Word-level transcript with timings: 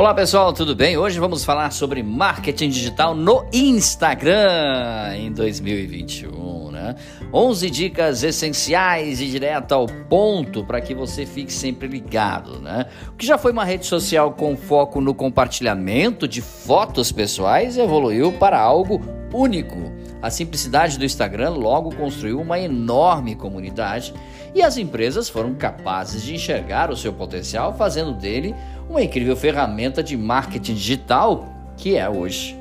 Olá 0.00 0.14
pessoal, 0.14 0.50
tudo 0.50 0.74
bem? 0.74 0.96
Hoje 0.96 1.20
vamos 1.20 1.44
falar 1.44 1.70
sobre 1.72 2.02
marketing 2.02 2.70
digital 2.70 3.14
no 3.14 3.44
Instagram 3.52 5.14
em 5.14 5.30
2021, 5.30 6.70
né? 6.70 6.94
11 7.30 7.68
dicas 7.68 8.22
essenciais 8.22 9.20
e 9.20 9.26
direto 9.26 9.72
ao 9.72 9.84
ponto 9.84 10.64
para 10.64 10.80
que 10.80 10.94
você 10.94 11.26
fique 11.26 11.52
sempre 11.52 11.86
ligado, 11.86 12.58
né? 12.60 12.86
O 13.08 13.12
que 13.12 13.26
já 13.26 13.36
foi 13.36 13.52
uma 13.52 13.62
rede 13.62 13.84
social 13.84 14.32
com 14.32 14.56
foco 14.56 15.02
no 15.02 15.14
compartilhamento 15.14 16.26
de 16.26 16.40
fotos 16.40 17.12
pessoais 17.12 17.76
evoluiu 17.76 18.32
para 18.32 18.58
algo 18.58 19.02
único. 19.34 19.92
A 20.22 20.30
simplicidade 20.30 20.98
do 20.98 21.04
Instagram 21.04 21.50
logo 21.50 21.94
construiu 21.94 22.40
uma 22.40 22.58
enorme 22.58 23.34
comunidade 23.34 24.12
e 24.54 24.62
as 24.62 24.76
empresas 24.76 25.28
foram 25.28 25.54
capazes 25.54 26.22
de 26.22 26.34
enxergar 26.34 26.90
o 26.90 26.96
seu 26.96 27.12
potencial, 27.12 27.74
fazendo 27.76 28.12
dele 28.12 28.54
uma 28.88 29.02
incrível 29.02 29.36
ferramenta 29.36 30.02
de 30.02 30.16
marketing 30.16 30.74
digital 30.74 31.48
que 31.76 31.96
é 31.96 32.08
hoje. 32.08 32.58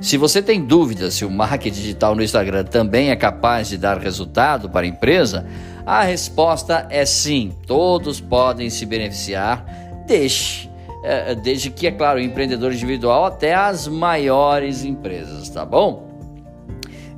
Se 0.00 0.16
você 0.16 0.40
tem 0.40 0.64
dúvida 0.64 1.10
se 1.10 1.24
o 1.24 1.30
marketing 1.30 1.76
digital 1.76 2.14
no 2.14 2.22
Instagram 2.22 2.64
também 2.64 3.10
é 3.10 3.16
capaz 3.16 3.68
de 3.68 3.76
dar 3.76 3.98
resultado 3.98 4.70
para 4.70 4.86
a 4.86 4.88
empresa, 4.88 5.46
a 5.84 6.02
resposta 6.02 6.86
é 6.88 7.04
sim, 7.04 7.52
todos 7.66 8.20
podem 8.20 8.70
se 8.70 8.86
beneficiar, 8.86 9.64
desde, 10.06 10.70
é, 11.02 11.34
desde 11.34 11.70
que, 11.70 11.86
é 11.86 11.90
claro, 11.90 12.18
o 12.18 12.22
empreendedor 12.22 12.72
individual 12.72 13.26
até 13.26 13.54
as 13.54 13.88
maiores 13.88 14.84
empresas, 14.84 15.48
tá 15.50 15.64
bom? 15.64 16.09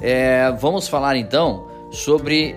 É, 0.03 0.51
vamos 0.59 0.89
falar 0.89 1.17
então 1.17 1.69
sobre 1.91 2.57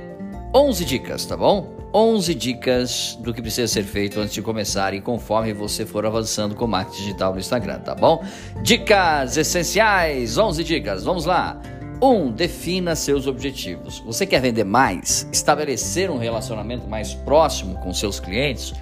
11 0.54 0.84
dicas, 0.84 1.26
tá 1.26 1.38
bom? 1.38 1.76
11 1.94 2.34
dicas 2.34 3.18
do 3.21 3.34
que 3.34 3.41
precisa 3.41 3.71
ser 3.71 3.84
feito 3.84 4.20
antes 4.20 4.34
de 4.34 4.41
começar 4.41 4.94
e 4.94 4.99
conforme 4.99 5.54
você 5.54 5.85
for 5.85 6.05
avançando 6.05 6.55
com 6.55 6.68
marketing 6.68 7.04
digital 7.04 7.34
no 7.34 7.40
Instagram, 7.40 7.79
tá 7.79 7.93
bom? 7.93 8.21
Dicas 8.62 9.37
essenciais, 9.37 10.37
11 10.37 10.63
dicas, 10.63 11.04
vamos 11.04 11.26
lá. 11.26 11.62
1. 12.02 12.05
Um, 12.05 12.32
defina 12.32 12.96
seus 12.96 13.27
objetivos. 13.27 13.99
Você 13.99 14.26
quer 14.26 14.41
vender 14.41 14.65
mais? 14.65 15.26
Estabelecer 15.32 16.12
um 16.12 16.18
relacionamento 16.18 16.87
mais 16.87 17.13
próximo 17.13 17.76
com 17.76 17.93
seus 17.93 18.20
clientes? 18.20 18.74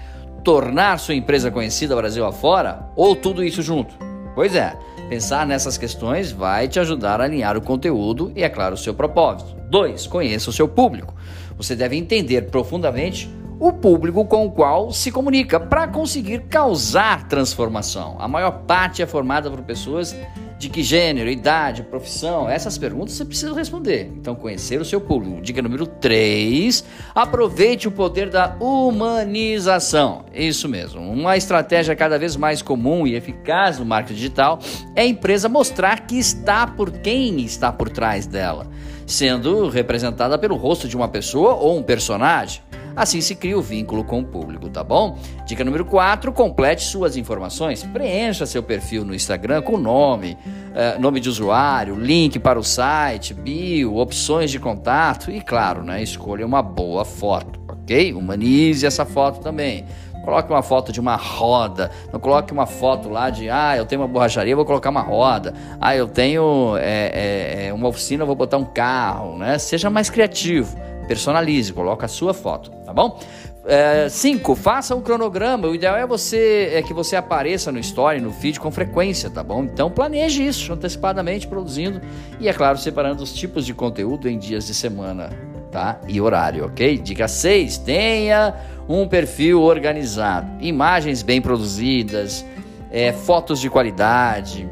Tornar 0.43 0.97
sua 0.97 1.13
empresa 1.13 1.51
conhecida 1.51 1.95
Brasil 1.95 2.25
afora? 2.25 2.89
Ou 2.95 3.15
tudo 3.15 3.43
isso 3.43 3.61
junto? 3.61 4.12
Pois 4.35 4.55
é, 4.55 4.75
pensar 5.09 5.45
nessas 5.45 5.77
questões 5.77 6.31
vai 6.31 6.67
te 6.67 6.79
ajudar 6.79 7.21
a 7.21 7.25
alinhar 7.25 7.55
o 7.55 7.61
conteúdo 7.61 8.31
e, 8.35 8.43
é 8.43 8.49
claro, 8.49 8.75
o 8.75 8.77
seu 8.77 8.93
propósito. 8.93 9.55
2. 9.69 10.07
Conheça 10.07 10.49
o 10.49 10.53
seu 10.53 10.67
público. 10.67 11.13
Você 11.57 11.75
deve 11.75 11.95
entender 11.95 12.43
profundamente 12.49 13.29
o 13.59 13.71
público 13.71 14.25
com 14.25 14.45
o 14.45 14.51
qual 14.51 14.91
se 14.91 15.11
comunica 15.11 15.59
para 15.59 15.87
conseguir 15.87 16.43
causar 16.49 17.27
transformação. 17.27 18.17
A 18.19 18.27
maior 18.27 18.63
parte 18.67 19.01
é 19.01 19.05
formada 19.05 19.49
por 19.49 19.61
pessoas 19.61 20.15
de 20.63 20.69
que 20.69 20.81
gênero, 20.81 21.29
idade, 21.29 21.83
profissão? 21.83 22.49
Essas 22.49 22.77
perguntas 22.77 23.15
você 23.15 23.25
precisa 23.25 23.53
responder. 23.53 24.09
Então, 24.15 24.33
conhecer 24.33 24.79
o 24.79 24.85
seu 24.85 25.01
público. 25.01 25.41
Dica 25.41 25.61
número 25.61 25.85
3: 25.85 26.85
aproveite 27.13 27.87
o 27.87 27.91
poder 27.91 28.29
da 28.29 28.55
humanização. 28.61 30.23
Isso 30.33 30.69
mesmo. 30.69 31.01
Uma 31.01 31.35
estratégia 31.35 31.95
cada 31.97 32.17
vez 32.17 32.37
mais 32.37 32.61
comum 32.61 33.05
e 33.05 33.15
eficaz 33.15 33.77
no 33.77 33.85
marketing 33.85 34.15
digital 34.15 34.59
é 34.95 35.01
a 35.01 35.05
empresa 35.05 35.49
mostrar 35.49 36.07
que 36.07 36.17
está 36.17 36.65
por 36.65 36.91
quem 36.91 37.41
está 37.41 37.69
por 37.71 37.89
trás 37.89 38.25
dela, 38.25 38.65
sendo 39.05 39.67
representada 39.67 40.37
pelo 40.37 40.55
rosto 40.55 40.87
de 40.87 40.95
uma 40.95 41.09
pessoa 41.09 41.55
ou 41.55 41.77
um 41.77 41.83
personagem. 41.83 42.61
Assim 42.95 43.21
se 43.21 43.33
cria 43.33 43.57
o 43.57 43.61
vínculo 43.61 44.03
com 44.03 44.19
o 44.19 44.23
público, 44.23 44.69
tá 44.69 44.83
bom? 44.83 45.17
Dica 45.45 45.63
número 45.63 45.83
4: 45.83 46.31
complete 46.31 46.83
suas 46.83 47.17
informações. 47.17 47.83
Preencha 47.83 48.45
seu 48.45 48.61
perfil 48.61 49.03
no 49.03 49.15
Instagram 49.15 49.63
com 49.63 49.77
nome, 49.77 50.37
uh, 50.45 51.01
nome 51.01 51.19
de 51.19 51.27
usuário, 51.27 51.95
link 51.95 52.37
para 52.37 52.59
o 52.59 52.63
site, 52.63 53.33
bio, 53.33 53.97
opções 53.97 54.51
de 54.51 54.59
contato 54.59 55.31
e, 55.31 55.41
claro, 55.41 55.83
né, 55.83 56.03
escolha 56.03 56.45
uma 56.45 56.61
boa 56.61 57.03
foto, 57.03 57.59
ok? 57.67 58.13
Humanize 58.13 58.85
essa 58.85 59.05
foto 59.05 59.39
também. 59.39 59.85
Coloque 60.23 60.49
uma 60.53 60.61
foto 60.61 60.91
de 60.91 61.01
uma 61.01 61.17
roda. 61.17 61.91
Não 62.11 62.19
coloque 62.19 62.53
uma 62.53 62.65
foto 62.65 63.09
lá 63.09 63.29
de, 63.29 63.49
ah, 63.49 63.75
eu 63.75 63.85
tenho 63.85 64.01
uma 64.01 64.07
borracharia, 64.07 64.55
vou 64.55 64.63
colocar 64.63 64.89
uma 64.89 65.01
roda. 65.01 65.53
Ah, 65.81 65.95
eu 65.97 66.07
tenho 66.07 66.77
é, 66.77 67.67
é, 67.67 67.73
uma 67.73 67.89
oficina, 67.89 68.23
vou 68.23 68.35
botar 68.35 68.57
um 68.57 68.63
carro, 68.63 69.37
né? 69.37 69.57
Seja 69.57 69.89
mais 69.89 70.09
criativo. 70.09 70.77
Personalize, 71.07 71.73
coloque 71.73 72.05
a 72.05 72.07
sua 72.07 72.33
foto, 72.33 72.71
tá 72.85 72.93
bom? 72.93 73.19
5. 74.09 74.51
É, 74.51 74.55
faça 74.55 74.95
um 74.95 75.01
cronograma. 75.01 75.67
O 75.67 75.75
ideal 75.75 75.95
é 75.95 76.05
você 76.05 76.71
é 76.73 76.81
que 76.81 76.93
você 76.93 77.15
apareça 77.15 77.71
no 77.71 77.79
story, 77.79 78.19
no 78.19 78.31
feed 78.31 78.59
com 78.59 78.69
frequência, 78.69 79.29
tá 79.29 79.41
bom? 79.41 79.63
Então 79.63 79.89
planeje 79.89 80.45
isso 80.45 80.73
antecipadamente, 80.73 81.47
produzindo 81.47 82.01
e, 82.39 82.49
é 82.49 82.53
claro, 82.53 82.77
separando 82.77 83.23
os 83.23 83.33
tipos 83.33 83.65
de 83.65 83.73
conteúdo 83.73 84.27
em 84.27 84.37
dias 84.37 84.67
de 84.67 84.73
semana, 84.73 85.29
tá? 85.71 85.99
E 86.07 86.19
horário, 86.19 86.65
ok? 86.65 86.97
Dica 86.97 87.27
6. 87.27 87.77
Tenha 87.79 88.53
um 88.87 89.07
perfil 89.07 89.61
organizado, 89.61 90.51
imagens 90.59 91.21
bem 91.21 91.41
produzidas, 91.41 92.45
é, 92.91 93.13
fotos 93.13 93.61
de 93.61 93.69
qualidade, 93.69 94.69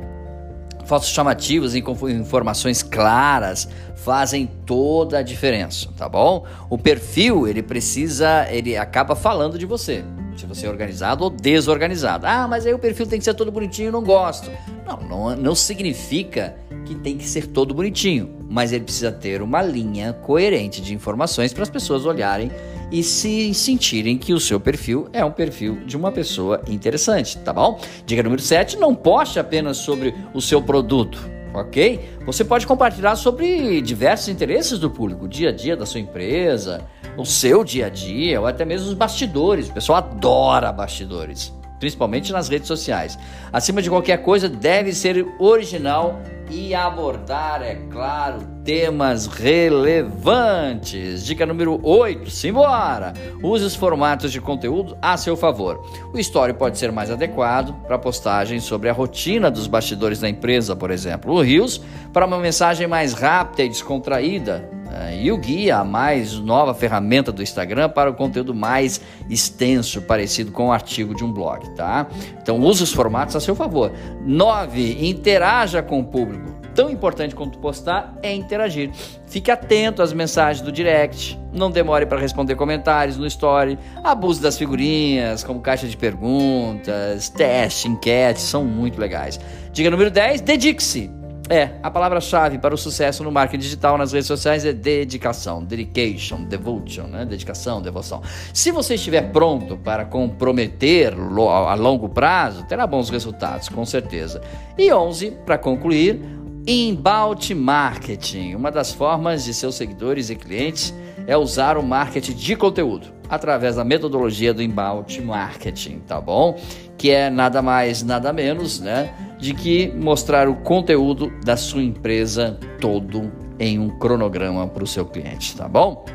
fotos 0.92 1.08
chamativas, 1.08 1.74
informações 1.74 2.84
claras, 2.84 3.66
fazem 3.96 4.46
toda 4.66 5.20
a 5.20 5.22
diferença, 5.22 5.88
tá 5.96 6.10
bom? 6.10 6.46
O 6.70 6.78
perfil, 6.78 7.48
ele 7.48 7.64
precisa, 7.64 8.46
ele 8.52 8.76
acaba 8.76 9.16
falando 9.16 9.58
de 9.58 9.66
você. 9.66 10.04
Se 10.36 10.46
você 10.46 10.68
é 10.68 10.70
organizado 10.70 11.24
ou 11.24 11.30
desorganizado. 11.30 12.28
Ah, 12.28 12.46
mas 12.46 12.66
aí 12.66 12.74
o 12.74 12.80
perfil 12.80 13.08
tem 13.08 13.20
que 13.20 13.24
ser 13.24 13.34
todo 13.34 13.50
bonitinho, 13.50 13.90
não 13.90 14.04
gosto. 14.04 14.52
Não, 14.86 14.98
não, 14.98 15.36
não 15.38 15.56
significa 15.56 16.58
que 16.86 16.94
tem 16.96 17.18
que 17.18 17.26
ser 17.26 17.48
todo 17.48 17.74
bonitinho, 17.74 18.30
mas 18.50 18.74
ele 18.74 18.84
precisa 18.84 19.14
ter 19.14 19.42
uma 19.42 19.62
linha 19.62 20.12
coerente 20.12 20.82
de 20.82 20.94
informações 20.94 21.54
para 21.54 21.64
as 21.64 21.70
pessoas 21.70 22.06
olharem 22.06 22.52
e 22.92 23.02
se 23.02 23.54
sentirem 23.54 24.18
que 24.18 24.34
o 24.34 24.40
seu 24.40 24.60
perfil 24.60 25.08
é 25.14 25.24
um 25.24 25.32
perfil 25.32 25.86
de 25.86 25.96
uma 25.96 26.12
pessoa 26.12 26.62
interessante, 26.68 27.38
tá 27.38 27.54
bom? 27.54 27.80
Dica 28.06 28.22
número 28.22 28.42
7, 28.42 28.78
não 28.78 28.94
poste 28.94 29.40
apenas 29.40 29.78
sobre 29.78 30.14
o 30.34 30.42
seu 30.42 30.62
produto 30.62 31.42
ok? 31.54 32.10
Você 32.26 32.44
pode 32.44 32.66
compartilhar 32.66 33.16
sobre 33.16 33.82
diversos 33.82 34.30
interesses 34.30 34.80
do 34.80 34.90
público, 34.90 35.26
o 35.26 35.28
dia 35.28 35.50
a 35.50 35.52
dia 35.52 35.76
da 35.76 35.86
sua 35.86 36.00
empresa, 36.00 36.82
o 37.18 37.26
seu 37.26 37.64
dia 37.64 37.88
a 37.88 37.90
dia, 37.90 38.40
ou 38.40 38.48
até 38.48 38.64
mesmo 38.64 38.88
os 38.88 38.94
bastidores. 38.94 39.70
O 39.70 39.74
pessoal 39.74 39.98
adora 39.98 40.72
bastidores, 40.72 41.54
principalmente 41.82 42.32
nas 42.32 42.48
redes 42.48 42.68
sociais. 42.68 43.18
Acima 43.52 43.82
de 43.82 43.90
qualquer 43.90 44.22
coisa, 44.22 44.48
deve 44.48 44.94
ser 44.94 45.26
original 45.40 46.22
e 46.52 46.76
abordar, 46.76 47.64
é 47.64 47.76
claro, 47.90 48.40
temas 48.64 49.26
relevantes. 49.26 51.26
Dica 51.26 51.46
número 51.46 51.80
8, 51.82 52.30
simbora! 52.30 53.14
Use 53.42 53.64
os 53.64 53.76
formatos 53.76 54.32
de 54.32 54.40
conteúdo 54.40 54.96
a 55.02 55.18
seu 55.18 55.36
favor. 55.36 55.84
O 56.14 56.20
story 56.20 56.54
pode 56.54 56.78
ser 56.78 56.92
mais 56.92 57.10
adequado 57.10 57.74
para 57.88 57.98
postagens 57.98 58.64
sobre 58.64 58.90
a 58.90 58.94
rotina 58.94 59.50
dos 59.50 59.66
bastidores 59.66 60.20
da 60.20 60.30
empresa, 60.30 60.76
por 60.76 60.92
exemplo. 60.92 61.34
O 61.34 61.42
Reels 61.42 61.82
para 62.14 62.28
uma 62.28 62.38
mensagem 62.38 62.86
mais 62.86 63.14
rápida 63.14 63.64
e 63.64 63.70
descontraída. 63.70 64.81
É, 64.92 65.16
e 65.22 65.32
o 65.32 65.38
guia, 65.38 65.78
a 65.78 65.86
mais 65.86 66.38
nova 66.38 66.74
ferramenta 66.74 67.32
do 67.32 67.42
Instagram 67.42 67.90
para 67.90 68.10
o 68.10 68.14
conteúdo 68.14 68.54
mais 68.54 69.00
extenso, 69.30 70.02
parecido 70.02 70.52
com 70.52 70.66
o 70.66 70.68
um 70.68 70.72
artigo 70.72 71.16
de 71.16 71.24
um 71.24 71.32
blog, 71.32 71.70
tá? 71.76 72.08
Então 72.42 72.60
use 72.60 72.84
os 72.84 72.92
formatos 72.92 73.36
a 73.36 73.40
seu 73.40 73.56
favor. 73.56 73.92
9. 74.26 75.08
Interaja 75.08 75.82
com 75.82 76.00
o 76.00 76.04
público 76.04 76.62
tão 76.74 76.90
importante 76.90 77.36
quanto 77.36 77.58
postar 77.60 78.18
é 78.22 78.34
interagir. 78.34 78.92
Fique 79.28 79.52
atento 79.52 80.02
às 80.02 80.14
mensagens 80.14 80.64
do 80.64 80.72
direct, 80.72 81.40
não 81.54 81.70
demore 81.70 82.06
para 82.06 82.20
responder 82.20 82.56
comentários 82.56 83.18
no 83.18 83.26
story, 83.28 83.78
abuse 84.04 84.42
das 84.42 84.58
figurinhas, 84.58 85.44
como 85.44 85.62
caixa 85.62 85.88
de 85.88 85.98
perguntas, 85.98 87.30
teste, 87.30 87.88
enquete, 87.88 88.40
são 88.40 88.66
muito 88.66 89.00
legais. 89.00 89.40
Dica 89.72 89.90
número 89.90 90.12
10, 90.12 90.42
dedique-se. 90.42 91.21
É, 91.52 91.72
a 91.84 91.92
palavra-chave 91.92 92.60
para 92.60 92.74
o 92.74 92.78
sucesso 92.78 93.26
no 93.26 93.30
marketing 93.30 93.62
digital 93.62 93.98
nas 93.98 94.14
redes 94.14 94.28
sociais 94.28 94.64
é 94.64 94.72
dedicação, 94.72 95.62
dedication, 95.62 96.46
devotion, 96.46 97.08
né? 97.08 97.26
Dedicação, 97.26 97.82
devoção. 97.82 98.22
Se 98.54 98.72
você 98.72 98.96
estiver 98.96 99.34
pronto 99.34 99.76
para 99.76 100.06
comprometer 100.06 101.14
a 101.14 101.74
longo 101.74 102.08
prazo, 102.08 102.64
terá 102.64 102.88
bons 102.88 103.10
resultados, 103.10 103.68
com 103.68 103.84
certeza. 103.84 104.42
E 104.78 104.94
11, 104.94 105.32
para 105.46 105.58
concluir, 105.58 106.22
Inbound 106.66 107.54
Marketing. 107.54 108.56
Uma 108.56 108.72
das 108.72 108.94
formas 108.94 109.44
de 109.44 109.54
seus 109.54 109.76
seguidores 109.76 110.30
e 110.30 110.38
clientes 110.38 110.94
é 111.28 111.36
usar 111.36 111.78
o 111.78 111.84
marketing 111.84 112.34
de 112.34 112.56
conteúdo 112.56 113.08
através 113.30 113.76
da 113.76 113.84
metodologia 113.84 114.54
do 114.54 114.64
Inbound 114.64 115.22
Marketing, 115.22 116.00
tá 116.00 116.22
bom? 116.22 116.58
Que 116.98 117.12
é 117.12 117.30
nada 117.30 117.62
mais, 117.62 118.04
nada 118.04 118.32
menos, 118.32 118.80
né, 118.80 119.14
de 119.42 119.54
que 119.54 119.90
mostrar 119.90 120.48
o 120.48 120.56
conteúdo 120.56 121.30
da 121.44 121.58
sua 121.58 121.84
empresa 121.84 122.58
todo 122.80 123.30
em 123.60 123.78
um 123.80 123.90
cronograma 123.90 124.66
para 124.68 124.84
o 124.84 124.88
seu 124.88 125.06
cliente, 125.06 125.58
tá 125.58 125.68
bom? 125.68 126.06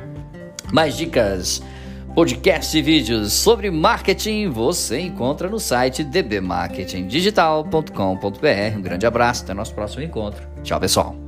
Mais 0.72 0.96
dicas, 0.96 1.60
podcasts 2.14 2.72
e 2.74 2.80
vídeos 2.80 3.32
sobre 3.32 3.68
marketing 3.70 4.48
você 4.48 5.00
encontra 5.00 5.48
no 5.48 5.58
site 5.58 6.04
dbmarketingdigital.com.br. 6.04 8.76
Um 8.76 8.82
grande 8.82 9.06
abraço, 9.06 9.42
até 9.42 9.52
nosso 9.52 9.74
próximo 9.74 10.02
encontro. 10.02 10.46
Tchau, 10.62 10.78
pessoal. 10.80 11.25